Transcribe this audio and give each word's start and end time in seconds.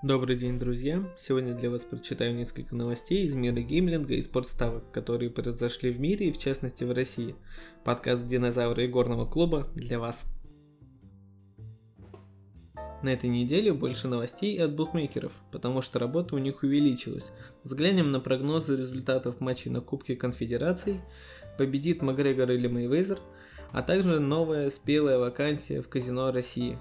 Добрый 0.00 0.36
день, 0.36 0.60
друзья! 0.60 1.02
Сегодня 1.18 1.54
для 1.54 1.70
вас 1.70 1.82
прочитаю 1.82 2.32
несколько 2.32 2.72
новостей 2.76 3.24
из 3.24 3.34
мира 3.34 3.60
геймлинга 3.60 4.14
и 4.14 4.22
спортставок, 4.22 4.92
которые 4.92 5.28
произошли 5.28 5.90
в 5.90 5.98
мире 5.98 6.28
и 6.28 6.32
в 6.32 6.38
частности 6.38 6.84
в 6.84 6.92
России. 6.92 7.34
Подкаст 7.82 8.24
«Динозавры 8.24 8.84
и 8.84 8.86
горного 8.86 9.26
клуба» 9.26 9.66
для 9.74 9.98
вас. 9.98 10.26
На 13.02 13.12
этой 13.12 13.28
неделе 13.28 13.72
больше 13.72 14.06
новостей 14.06 14.56
от 14.62 14.76
букмекеров, 14.76 15.32
потому 15.50 15.82
что 15.82 15.98
работа 15.98 16.36
у 16.36 16.38
них 16.38 16.62
увеличилась. 16.62 17.32
Взглянем 17.64 18.12
на 18.12 18.20
прогнозы 18.20 18.76
результатов 18.76 19.40
матчей 19.40 19.72
на 19.72 19.80
Кубке 19.80 20.14
Конфедераций, 20.14 21.00
победит 21.58 22.02
Макгрегор 22.02 22.52
или 22.52 22.68
Мейвезер, 22.68 23.18
а 23.72 23.82
также 23.82 24.20
новая 24.20 24.70
спелая 24.70 25.18
вакансия 25.18 25.82
в 25.82 25.88
казино 25.88 26.30
России. 26.30 26.78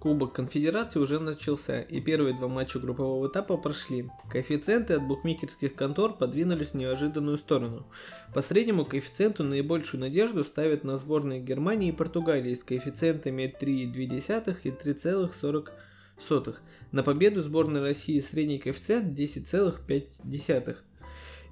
Кубок 0.00 0.32
Конфедерации 0.32 0.98
уже 0.98 1.20
начался, 1.20 1.82
и 1.82 2.00
первые 2.00 2.34
два 2.34 2.48
матча 2.48 2.78
группового 2.78 3.28
этапа 3.28 3.58
прошли. 3.58 4.08
Коэффициенты 4.30 4.94
от 4.94 5.06
букмекерских 5.06 5.74
контор 5.74 6.16
подвинулись 6.16 6.70
в 6.70 6.76
неожиданную 6.76 7.36
сторону. 7.36 7.86
По 8.32 8.40
среднему 8.40 8.86
коэффициенту 8.86 9.44
наибольшую 9.44 10.00
надежду 10.00 10.42
ставят 10.42 10.84
на 10.84 10.96
сборные 10.96 11.40
Германии 11.40 11.90
и 11.90 11.92
Португалии 11.92 12.54
с 12.54 12.64
коэффициентами 12.64 13.54
3,2 13.60 14.56
и 14.64 14.70
3,40. 14.70 16.56
На 16.92 17.02
победу 17.02 17.42
сборной 17.42 17.82
России 17.82 18.20
средний 18.20 18.58
коэффициент 18.58 19.18
10,5. 19.18 20.76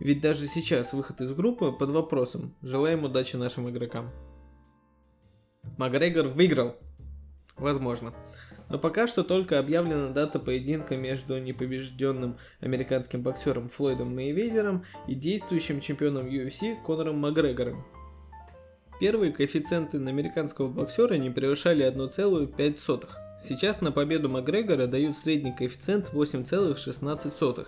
Ведь 0.01 0.21
даже 0.23 0.47
сейчас 0.47 0.95
выход 0.95 1.21
из 1.21 1.35
группы 1.35 1.71
под 1.71 1.91
вопросом. 1.91 2.57
Желаем 2.63 3.05
удачи 3.05 3.37
нашим 3.37 3.69
игрокам. 3.69 4.11
Макгрегор 5.77 6.29
выиграл. 6.29 6.77
Возможно. 7.59 8.13
Но 8.69 8.79
пока 8.79 9.07
что 9.07 9.25
только 9.25 9.59
объявлена 9.59 10.11
дата 10.11 10.39
поединка 10.39 10.97
между 10.97 11.39
непобежденным 11.39 12.39
американским 12.61 13.23
боксером 13.23 13.69
Флойдом 13.69 14.15
Мейвезером 14.15 14.85
и 15.07 15.15
действующим 15.15 15.81
чемпионом 15.81 16.27
UFC 16.27 16.77
Конором 16.85 17.19
Макгрегором. 17.19 17.85
Первые 19.01 19.33
коэффициенты 19.33 19.99
на 19.99 20.11
американского 20.11 20.69
боксера 20.69 21.15
не 21.15 21.31
превышали 21.31 21.87
1,5. 21.87 23.09
Сейчас 23.41 23.81
на 23.81 23.93
победу 23.93 24.29
Макгрегора 24.29 24.89
дают 24.89 25.17
средний 25.17 25.53
коэффициент 25.53 26.11
8,16. 26.13 27.67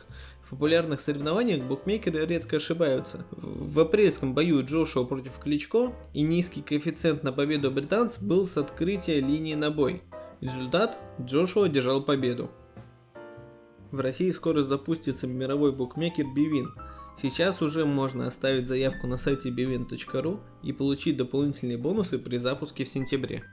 В 0.51 0.55
популярных 0.55 1.01
соревнованиях 1.01 1.62
букмекеры 1.62 2.27
редко 2.27 2.56
ошибаются. 2.56 3.25
В 3.31 3.79
апрельском 3.79 4.34
бою 4.34 4.65
Джошуа 4.67 5.05
против 5.05 5.39
Кличко 5.39 5.92
и 6.12 6.23
низкий 6.23 6.61
коэффициент 6.61 7.23
на 7.23 7.33
победу 7.33 7.70
британца 7.70 8.19
был 8.20 8.48
с 8.48 8.57
открытия 8.57 9.20
линии 9.20 9.55
на 9.55 9.70
бой. 9.70 10.03
Результат– 10.41 10.98
Джошуа 11.20 11.67
одержал 11.67 12.03
победу. 12.03 12.51
В 13.92 14.01
России 14.01 14.33
скоро 14.33 14.65
запустится 14.65 15.29
мировой 15.29 15.70
букмекер 15.70 16.27
Бивин. 16.34 16.75
Сейчас 17.23 17.62
уже 17.62 17.87
можно 17.87 18.27
оставить 18.27 18.67
заявку 18.67 19.07
на 19.07 19.19
сайте 19.19 19.51
bivin.ru 19.51 20.41
и 20.64 20.73
получить 20.73 21.17
дополнительные 21.17 21.79
бонусы 21.79 22.19
при 22.19 22.39
запуске 22.39 22.85
в 22.85 22.89
сентябре. 22.89 23.45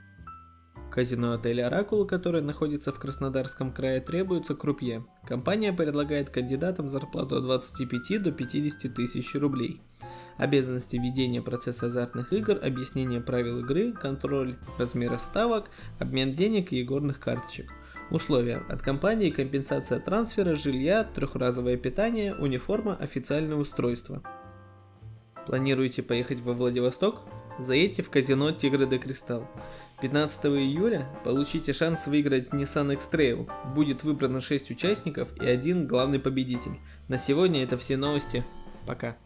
Казино 0.98 1.34
отеля 1.34 1.68
Оракул, 1.68 2.04
которое 2.04 2.42
находится 2.42 2.90
в 2.90 2.98
Краснодарском 2.98 3.72
крае, 3.72 4.00
требуется 4.00 4.56
крупье. 4.56 5.04
Компания 5.24 5.72
предлагает 5.72 6.28
кандидатам 6.28 6.88
зарплату 6.88 7.36
от 7.36 7.44
25 7.44 8.20
до 8.20 8.32
50 8.32 8.92
тысяч 8.92 9.32
рублей. 9.36 9.80
Обязанности 10.38 10.96
ведения 10.96 11.40
процесса 11.40 11.86
азартных 11.86 12.32
игр, 12.32 12.58
объяснение 12.60 13.20
правил 13.20 13.60
игры, 13.60 13.92
контроль 13.92 14.56
размера 14.76 15.18
ставок, 15.18 15.70
обмен 16.00 16.32
денег 16.32 16.72
и 16.72 16.80
игорных 16.80 17.20
карточек. 17.20 17.72
Условия. 18.10 18.64
От 18.68 18.82
компании 18.82 19.30
компенсация 19.30 20.00
трансфера, 20.00 20.56
жилья, 20.56 21.04
трехразовое 21.04 21.76
питание, 21.76 22.34
униформа, 22.34 22.96
официальное 22.96 23.56
устройство. 23.56 24.20
Планируете 25.46 26.02
поехать 26.02 26.40
во 26.40 26.54
Владивосток? 26.54 27.20
Заедьте 27.60 28.02
в 28.02 28.10
казино 28.10 28.52
Тигры 28.52 28.86
де 28.86 28.98
Кристалл. 28.98 29.48
15 30.00 30.44
июля 30.46 31.08
получите 31.24 31.72
шанс 31.72 32.06
выиграть 32.06 32.50
Nissan 32.50 32.92
X-Trail. 32.94 33.50
Будет 33.74 34.04
выбрано 34.04 34.40
6 34.40 34.70
участников 34.70 35.28
и 35.42 35.46
один 35.46 35.88
главный 35.88 36.20
победитель. 36.20 36.78
На 37.08 37.18
сегодня 37.18 37.64
это 37.64 37.76
все 37.76 37.96
новости. 37.96 38.44
Пока. 38.86 39.16